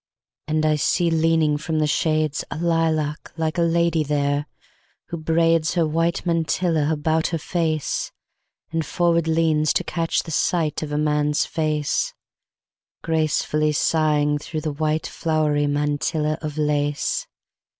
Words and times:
And 0.47 0.65
I 0.65 0.77
see 0.77 1.11
leaning 1.11 1.57
from 1.59 1.77
the 1.77 1.85
shadesA 1.85 2.59
lilac 2.59 3.31
like 3.37 3.59
a 3.59 3.61
lady 3.61 4.03
there, 4.03 4.47
who 5.09 5.17
braidsHer 5.19 5.87
white 5.87 6.25
mantilla 6.25 6.91
aboutHer 6.91 7.39
face, 7.39 8.11
and 8.71 8.83
forward 8.83 9.27
leans 9.27 9.73
to 9.73 9.83
catch 9.83 10.23
the 10.23 10.31
sightOf 10.31 10.91
a 10.91 10.97
man's 10.97 11.45
face, 11.45 12.15
Gracefully 13.03 13.73
sighing 13.73 14.39
through 14.39 14.61
the 14.61 14.73
whiteFlowery 14.73 15.69
mantilla 15.69 16.39
of 16.41 16.57
lace. 16.57 17.27